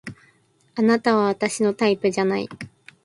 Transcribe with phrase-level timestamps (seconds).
[0.73, 2.49] あなたは私のタイプじゃない